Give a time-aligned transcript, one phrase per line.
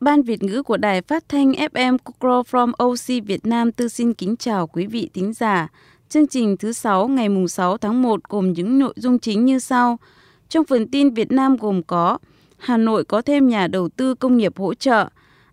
[0.00, 4.14] Ban Việt ngữ của Đài Phát thanh FM Kukro from OC Việt Nam tư xin
[4.14, 5.68] kính chào quý vị thính giả.
[6.08, 9.58] Chương trình thứ 6 ngày mùng 6 tháng 1 gồm những nội dung chính như
[9.58, 9.98] sau.
[10.48, 12.18] Trong phần tin Việt Nam gồm có
[12.58, 15.08] Hà Nội có thêm nhà đầu tư công nghiệp hỗ trợ,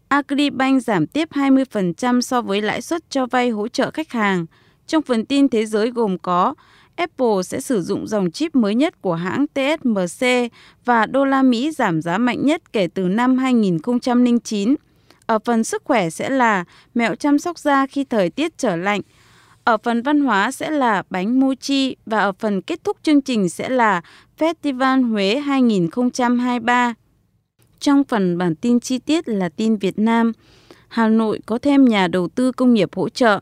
[0.08, 4.46] Agribank giảm tiếp 20% so với lãi suất cho vay hỗ trợ khách hàng.
[4.88, 6.56] Trong phần tin thế giới gồm có
[6.98, 10.28] Apple sẽ sử dụng dòng chip mới nhất của hãng TSMC
[10.86, 14.76] và đô la Mỹ giảm giá mạnh nhất kể từ năm 2009.
[15.26, 16.64] Ở phần sức khỏe sẽ là
[16.96, 19.02] mẹo chăm sóc da khi thời tiết trở lạnh.
[19.64, 23.50] Ở phần văn hóa sẽ là bánh mochi và ở phần kết thúc chương trình
[23.50, 24.02] sẽ là
[24.38, 26.94] Festival Huế 2023.
[27.80, 30.32] Trong phần bản tin chi tiết là tin Việt Nam,
[30.88, 33.40] Hà Nội có thêm nhà đầu tư công nghiệp hỗ trợ.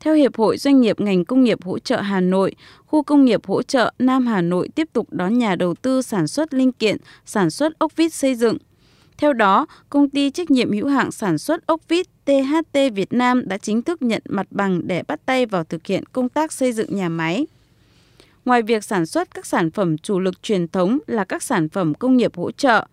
[0.00, 2.54] Theo Hiệp hội Doanh nghiệp ngành công nghiệp hỗ trợ Hà Nội,
[2.86, 6.26] khu công nghiệp hỗ trợ Nam Hà Nội tiếp tục đón nhà đầu tư sản
[6.26, 8.56] xuất linh kiện, sản xuất ốc vít xây dựng.
[9.18, 13.48] Theo đó, công ty trách nhiệm hữu hạn sản xuất ốc vít THT Việt Nam
[13.48, 16.72] đã chính thức nhận mặt bằng để bắt tay vào thực hiện công tác xây
[16.72, 17.46] dựng nhà máy.
[18.44, 21.94] Ngoài việc sản xuất các sản phẩm chủ lực truyền thống là các sản phẩm
[21.94, 22.86] công nghiệp hỗ trợ,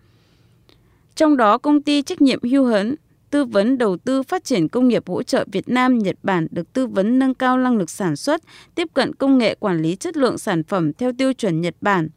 [1.16, 2.96] trong đó công ty trách nhiệm hữu hạn
[3.34, 6.74] tư vấn đầu tư phát triển công nghiệp hỗ trợ Việt Nam, Nhật Bản được
[6.74, 8.42] tư vấn nâng cao năng lực sản xuất,
[8.76, 12.10] tiếp cận công nghệ quản lý chất lượng sản phẩm theo tiêu chuẩn Nhật Bản.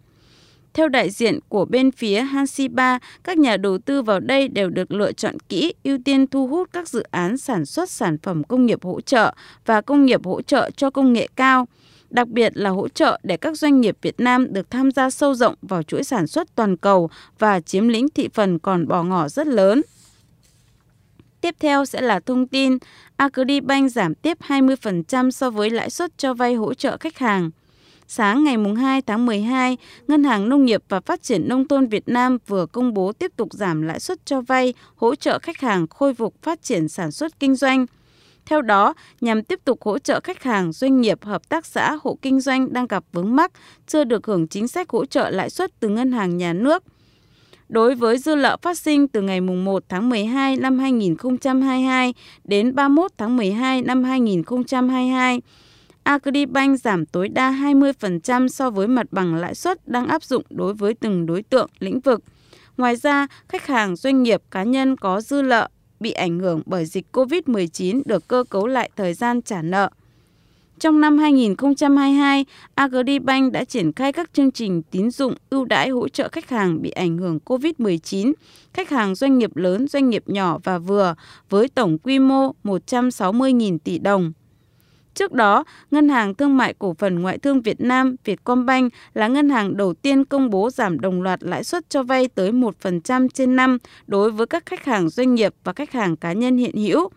[0.74, 4.92] Theo đại diện của bên phía Hansiba, các nhà đầu tư vào đây đều được
[4.92, 8.66] lựa chọn kỹ, ưu tiên thu hút các dự án sản xuất sản phẩm công
[8.66, 9.34] nghiệp hỗ trợ
[9.66, 11.66] và công nghiệp hỗ trợ cho công nghệ cao
[12.10, 15.34] đặc biệt là hỗ trợ để các doanh nghiệp Việt Nam được tham gia sâu
[15.34, 19.28] rộng vào chuỗi sản xuất toàn cầu và chiếm lĩnh thị phần còn bỏ ngỏ
[19.28, 19.82] rất lớn.
[21.40, 22.78] Tiếp theo sẽ là thông tin
[23.16, 27.50] Agribank giảm tiếp 20% so với lãi suất cho vay hỗ trợ khách hàng.
[28.08, 29.76] Sáng ngày 2 tháng 12,
[30.08, 33.32] Ngân hàng Nông nghiệp và Phát triển Nông thôn Việt Nam vừa công bố tiếp
[33.36, 37.12] tục giảm lãi suất cho vay, hỗ trợ khách hàng khôi phục phát triển sản
[37.12, 37.86] xuất kinh doanh.
[38.46, 42.18] Theo đó, nhằm tiếp tục hỗ trợ khách hàng, doanh nghiệp, hợp tác xã, hộ
[42.22, 43.52] kinh doanh đang gặp vướng mắc,
[43.86, 46.82] chưa được hưởng chính sách hỗ trợ lãi suất từ ngân hàng nhà nước–
[47.68, 53.10] đối với dư nợ phát sinh từ ngày 1 tháng 12 năm 2022 đến 31
[53.18, 55.40] tháng 12 năm 2022.
[56.02, 60.74] Agribank giảm tối đa 20% so với mặt bằng lãi suất đang áp dụng đối
[60.74, 62.22] với từng đối tượng lĩnh vực.
[62.76, 65.68] Ngoài ra, khách hàng doanh nghiệp cá nhân có dư nợ
[66.00, 69.90] bị ảnh hưởng bởi dịch COVID-19 được cơ cấu lại thời gian trả nợ.
[70.80, 72.44] Trong năm 2022,
[72.74, 76.82] Agribank đã triển khai các chương trình tín dụng ưu đãi hỗ trợ khách hàng
[76.82, 78.32] bị ảnh hưởng COVID-19,
[78.72, 81.14] khách hàng doanh nghiệp lớn, doanh nghiệp nhỏ và vừa
[81.50, 84.32] với tổng quy mô 160.000 tỷ đồng.
[85.14, 89.50] Trước đó, Ngân hàng Thương mại Cổ phần Ngoại thương Việt Nam Vietcombank là ngân
[89.50, 93.56] hàng đầu tiên công bố giảm đồng loạt lãi suất cho vay tới 1% trên
[93.56, 97.10] năm đối với các khách hàng doanh nghiệp và khách hàng cá nhân hiện hữu.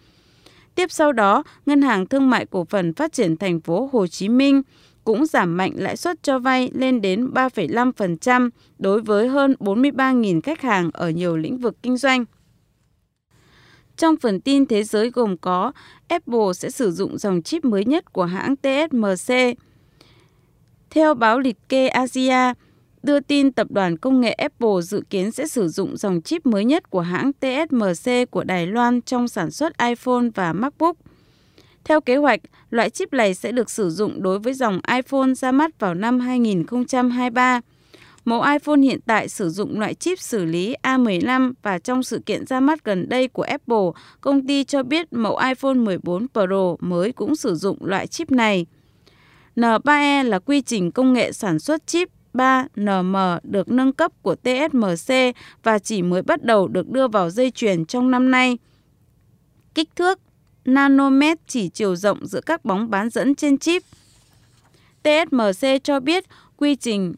[0.80, 4.30] Tiếp sau đó, Ngân hàng Thương mại Cổ phần Phát triển thành phố Hồ Chí
[4.30, 4.62] Minh
[5.04, 10.62] cũng giảm mạnh lãi suất cho vay lên đến 3,5% đối với hơn 43.000 khách
[10.62, 12.26] hàng ở nhiều lĩnh vực kinh doanh.
[13.98, 15.72] Trong phần tin thế giới gồm có
[16.08, 19.34] Apple sẽ sử dụng dòng chip mới nhất của hãng TSMC.
[20.90, 22.54] Theo báo liệt kê Asia,
[23.04, 26.66] đưa tin tập đoàn công nghệ Apple dự kiến sẽ sử dụng dòng chip mới
[26.66, 30.98] nhất của hãng TSMC của Đài Loan trong sản xuất iPhone và MacBook.
[31.84, 32.40] Theo kế hoạch,
[32.70, 36.20] loại chip này sẽ được sử dụng đối với dòng iPhone ra mắt vào năm
[36.20, 37.62] 2023.
[38.26, 42.46] Mẫu iPhone hiện tại sử dụng loại chip xử lý A15 và trong sự kiện
[42.46, 47.12] ra mắt gần đây của Apple, công ty cho biết mẫu iPhone 14 Pro mới
[47.12, 48.66] cũng sử dụng loại chip này.
[49.56, 55.14] N3E là quy trình công nghệ sản xuất chip 3NM được nâng cấp của TSMC
[55.64, 58.58] và chỉ mới bắt đầu được đưa vào dây chuyền trong năm nay.
[59.76, 60.20] Kích thước,
[60.66, 63.84] nanomet chỉ chiều rộng giữa các bóng bán dẫn trên chip.
[65.04, 66.26] TSMC cho biết
[66.58, 67.14] quy trình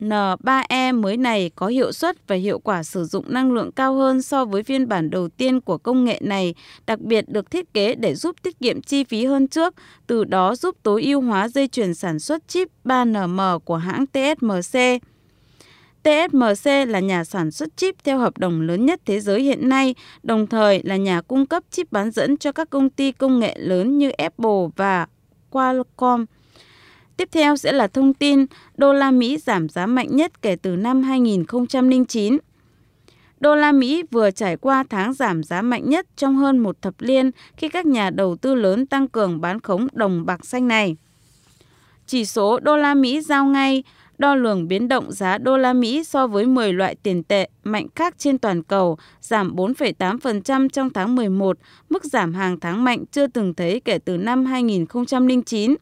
[0.00, 4.22] N3E mới này có hiệu suất và hiệu quả sử dụng năng lượng cao hơn
[4.22, 6.54] so với phiên bản đầu tiên của công nghệ này,
[6.86, 9.74] đặc biệt được thiết kế để giúp tiết kiệm chi phí hơn trước,
[10.06, 14.78] từ đó giúp tối ưu hóa dây chuyền sản xuất chip 3NM của hãng TSMC.
[16.02, 19.94] TSMC là nhà sản xuất chip theo hợp đồng lớn nhất thế giới hiện nay,
[20.22, 23.56] đồng thời là nhà cung cấp chip bán dẫn cho các công ty công nghệ
[23.58, 25.06] lớn như Apple và
[25.50, 26.24] Qualcomm.
[27.18, 30.76] Tiếp theo sẽ là thông tin đô la Mỹ giảm giá mạnh nhất kể từ
[30.76, 32.38] năm 2009.
[33.40, 36.94] Đô la Mỹ vừa trải qua tháng giảm giá mạnh nhất trong hơn một thập
[36.98, 40.96] niên khi các nhà đầu tư lớn tăng cường bán khống đồng bạc xanh này.
[42.06, 43.82] Chỉ số đô la Mỹ giao ngay
[44.18, 47.86] đo lường biến động giá đô la Mỹ so với 10 loại tiền tệ mạnh
[47.94, 51.58] khác trên toàn cầu, giảm 4,8% trong tháng 11,
[51.90, 55.74] mức giảm hàng tháng mạnh chưa từng thấy kể từ năm 2009.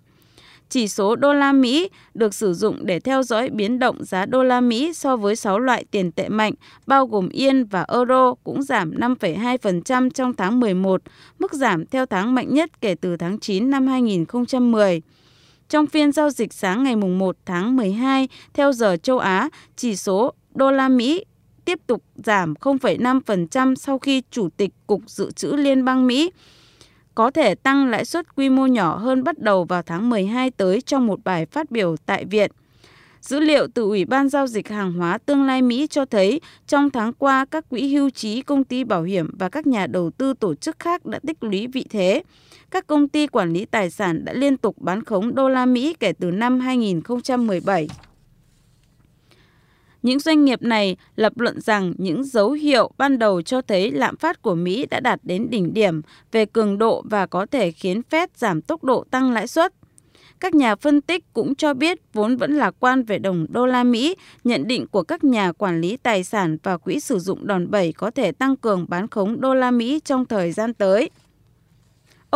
[0.68, 4.44] Chỉ số đô la Mỹ được sử dụng để theo dõi biến động giá đô
[4.44, 6.52] la Mỹ so với 6 loại tiền tệ mạnh,
[6.86, 11.02] bao gồm Yên và Euro cũng giảm 5,2% trong tháng 11,
[11.38, 15.02] mức giảm theo tháng mạnh nhất kể từ tháng 9 năm 2010.
[15.68, 20.32] Trong phiên giao dịch sáng ngày 1 tháng 12 theo giờ châu Á, chỉ số
[20.54, 21.24] đô la Mỹ
[21.64, 26.30] tiếp tục giảm 0,5% sau khi Chủ tịch Cục Dự trữ Liên bang Mỹ
[27.16, 30.80] có thể tăng lãi suất quy mô nhỏ hơn bắt đầu vào tháng 12 tới
[30.80, 32.50] trong một bài phát biểu tại Viện.
[33.20, 36.90] Dữ liệu từ Ủy ban Giao dịch Hàng hóa Tương lai Mỹ cho thấy trong
[36.90, 40.34] tháng qua các quỹ hưu trí, công ty bảo hiểm và các nhà đầu tư
[40.40, 42.22] tổ chức khác đã tích lũy vị thế.
[42.70, 45.94] Các công ty quản lý tài sản đã liên tục bán khống đô la Mỹ
[46.00, 47.88] kể từ năm 2017.
[50.06, 54.16] Những doanh nghiệp này lập luận rằng những dấu hiệu ban đầu cho thấy lạm
[54.16, 58.02] phát của Mỹ đã đạt đến đỉnh điểm về cường độ và có thể khiến
[58.10, 59.72] Fed giảm tốc độ tăng lãi suất.
[60.40, 63.84] Các nhà phân tích cũng cho biết vốn vẫn lạc quan về đồng đô la
[63.84, 67.70] Mỹ, nhận định của các nhà quản lý tài sản và quỹ sử dụng đòn
[67.70, 71.10] bẩy có thể tăng cường bán khống đô la Mỹ trong thời gian tới.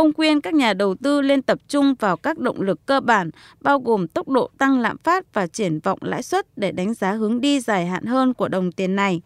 [0.01, 3.31] Ông khuyên các nhà đầu tư nên tập trung vào các động lực cơ bản,
[3.61, 7.13] bao gồm tốc độ tăng lạm phát và triển vọng lãi suất để đánh giá
[7.13, 9.21] hướng đi dài hạn hơn của đồng tiền này.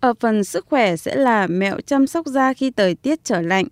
[0.00, 3.66] Ở phần sức khỏe sẽ là mẹo chăm sóc da khi thời tiết trở lạnh.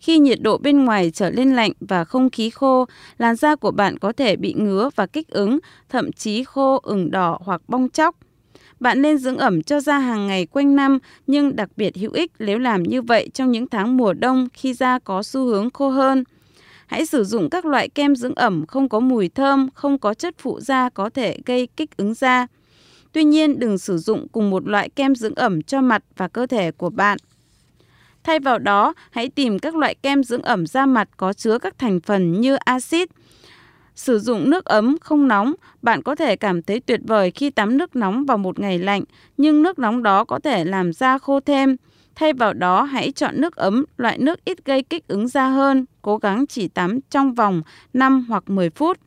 [0.00, 2.86] Khi nhiệt độ bên ngoài trở lên lạnh và không khí khô,
[3.18, 5.58] làn da của bạn có thể bị ngứa và kích ứng,
[5.88, 8.16] thậm chí khô, ửng đỏ hoặc bong chóc.
[8.80, 12.32] Bạn nên dưỡng ẩm cho da hàng ngày quanh năm, nhưng đặc biệt hữu ích
[12.38, 15.88] nếu làm như vậy trong những tháng mùa đông khi da có xu hướng khô
[15.88, 16.24] hơn.
[16.86, 20.34] Hãy sử dụng các loại kem dưỡng ẩm không có mùi thơm, không có chất
[20.38, 22.46] phụ da có thể gây kích ứng da.
[23.12, 26.46] Tuy nhiên, đừng sử dụng cùng một loại kem dưỡng ẩm cho mặt và cơ
[26.46, 27.18] thể của bạn.
[28.24, 31.78] Thay vào đó, hãy tìm các loại kem dưỡng ẩm da mặt có chứa các
[31.78, 33.08] thành phần như axit,
[33.96, 37.78] Sử dụng nước ấm không nóng, bạn có thể cảm thấy tuyệt vời khi tắm
[37.78, 39.02] nước nóng vào một ngày lạnh,
[39.36, 41.76] nhưng nước nóng đó có thể làm da khô thêm.
[42.14, 45.84] Thay vào đó, hãy chọn nước ấm, loại nước ít gây kích ứng da hơn,
[46.02, 47.62] cố gắng chỉ tắm trong vòng
[47.92, 48.98] 5 hoặc 10 phút.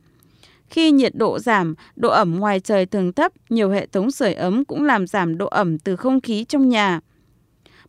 [0.68, 4.64] Khi nhiệt độ giảm, độ ẩm ngoài trời thường thấp, nhiều hệ thống sưởi ấm
[4.64, 7.00] cũng làm giảm độ ẩm từ không khí trong nhà.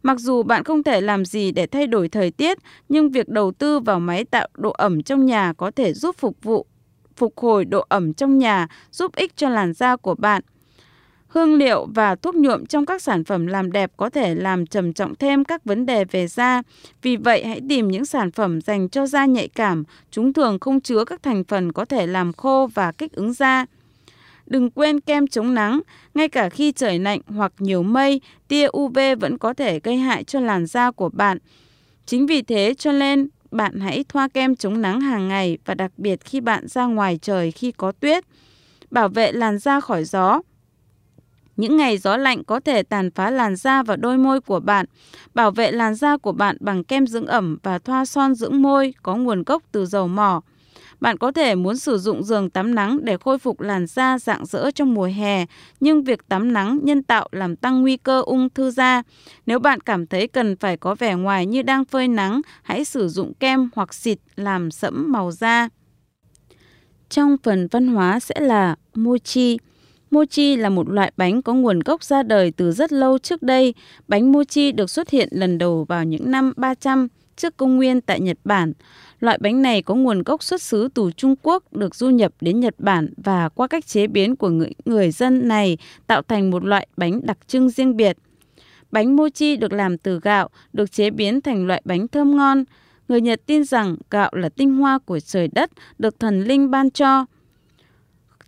[0.04, 2.58] Mặc dù bạn không thể làm gì để thay đổi thời tiết,
[2.90, 6.38] nhưng việc đầu tư vào máy tạo độ ẩm trong nhà có thể giúp phục
[6.44, 6.66] vụ
[7.16, 10.42] phục hồi độ ẩm trong nhà, giúp ích cho làn da của bạn.
[11.28, 14.94] Hương liệu và thuốc nhuộm trong các sản phẩm làm đẹp có thể làm trầm
[14.94, 16.62] trọng thêm các vấn đề về da.
[17.02, 19.84] Vì vậy, hãy tìm những sản phẩm dành cho da nhạy cảm.
[20.12, 23.66] Chúng thường không chứa các thành phần có thể làm khô và kích ứng da.
[24.46, 25.82] Đừng quên kem chống nắng,
[26.14, 30.24] ngay cả khi trời lạnh hoặc nhiều mây, tia UV vẫn có thể gây hại
[30.24, 31.38] cho làn da của bạn.
[32.06, 35.92] Chính vì thế cho nên bạn hãy thoa kem chống nắng hàng ngày và đặc
[35.98, 38.24] biệt khi bạn ra ngoài trời khi có tuyết.
[38.92, 40.42] Bảo vệ làn da khỏi gió.
[41.58, 44.86] Những ngày gió lạnh có thể tàn phá làn da và đôi môi của bạn.
[45.34, 48.94] Bảo vệ làn da của bạn bằng kem dưỡng ẩm và thoa son dưỡng môi
[49.04, 50.42] có nguồn gốc từ dầu mỏ.
[51.02, 54.46] Bạn có thể muốn sử dụng giường tắm nắng để khôi phục làn da dạng
[54.46, 55.46] rỡ trong mùa hè,
[55.80, 59.04] nhưng việc tắm nắng nhân tạo làm tăng nguy cơ ung thư da.
[59.46, 63.10] Nếu bạn cảm thấy cần phải có vẻ ngoài như đang phơi nắng, hãy sử
[63.10, 65.70] dụng kem hoặc xịt làm sẫm màu da.
[67.10, 69.58] Trong phần văn hóa sẽ là mochi.
[70.12, 73.74] Mochi là một loại bánh có nguồn gốc ra đời từ rất lâu trước đây.
[74.08, 78.20] Bánh mochi được xuất hiện lần đầu vào những năm 300 trước công nguyên tại
[78.20, 78.74] Nhật Bản.
[79.22, 82.60] Loại bánh này có nguồn gốc xuất xứ từ Trung Quốc, được du nhập đến
[82.60, 86.66] Nhật Bản và qua cách chế biến của người, người dân này tạo thành một
[86.66, 88.18] loại bánh đặc trưng riêng biệt.
[88.92, 92.64] Bánh mochi được làm từ gạo, được chế biến thành loại bánh thơm ngon.
[93.08, 96.90] Người Nhật tin rằng gạo là tinh hoa của trời đất, được thần linh ban
[96.90, 97.26] cho.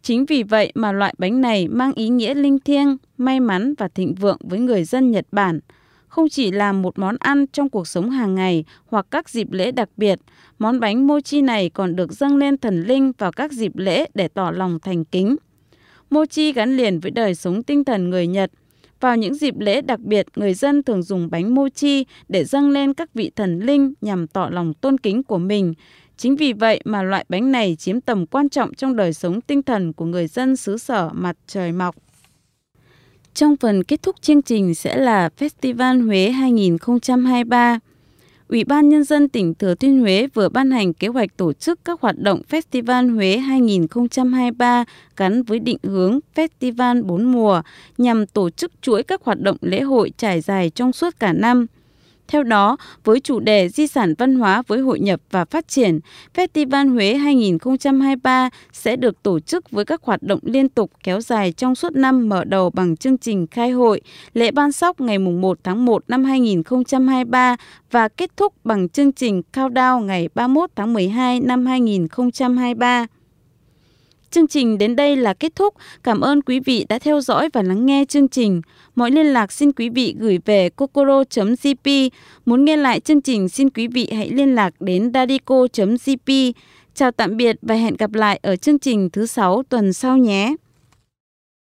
[0.02, 3.88] Chính vì vậy mà loại bánh này mang ý nghĩa linh thiêng, may mắn và
[3.88, 5.60] thịnh vượng với người dân Nhật Bản–
[6.14, 9.72] không chỉ là một món ăn trong cuộc sống hàng ngày hoặc các dịp lễ
[9.72, 10.20] đặc biệt,
[10.60, 14.28] món bánh mochi này còn được dâng lên thần linh vào các dịp lễ để
[14.28, 15.36] tỏ lòng thành kính.
[16.10, 18.52] Mochi gắn liền với đời sống tinh thần người Nhật.
[19.00, 22.94] Vào những dịp lễ đặc biệt, người dân thường dùng bánh mochi để dâng lên
[22.94, 25.74] các vị thần linh nhằm tỏ lòng tôn kính của mình.
[26.18, 29.64] Chính vì vậy mà loại bánh này chiếm tầm quan trọng trong đời sống tinh
[29.64, 31.96] thần của người dân xứ sở mặt trời mọc.
[33.34, 37.80] Trong phần kết thúc chương trình sẽ là Festival Huế 2023.
[38.48, 41.80] Ủy ban Nhân dân tỉnh Thừa Thiên Huế vừa ban hành kế hoạch tổ chức
[41.86, 44.86] các hoạt động Festival Huế 2023
[45.18, 47.62] gắn với định hướng Festival bốn mùa
[47.98, 51.66] nhằm tổ chức chuỗi các hoạt động lễ hội trải dài trong suốt cả năm.
[52.34, 56.00] Theo đó, với chủ đề Di sản văn hóa với hội nhập và phát triển,
[56.36, 61.52] Festival Huế 2023 sẽ được tổ chức với các hoạt động liên tục kéo dài
[61.52, 64.02] trong suốt năm mở đầu bằng chương trình khai hội,
[64.34, 67.56] lễ ban sóc ngày 1 tháng 1 năm 2023
[67.92, 73.06] và kết thúc bằng chương trình countdown ngày 31 tháng 12 năm 2023.
[74.34, 75.74] Chương trình đến đây là kết thúc.
[76.04, 78.62] Cảm ơn quý vị đã theo dõi và lắng nghe chương trình.
[78.96, 82.10] Mọi liên lạc xin quý vị gửi về kokoro.jp.
[82.46, 86.52] Muốn nghe lại chương trình, xin quý vị hãy liên lạc đến dadico.jp.
[86.94, 90.56] Chào tạm biệt và hẹn gặp lại ở chương trình thứ sáu tuần sau nhé.